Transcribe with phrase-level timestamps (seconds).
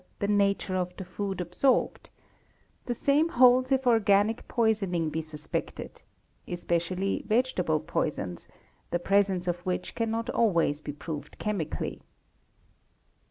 [0.17, 2.09] the nature of the food absorbed
[2.49, 8.47] @; the same holds if organic poisoning be suspected—especially vegetable poisons,
[8.89, 11.99] the presence of which cannot always be proved chemically®®.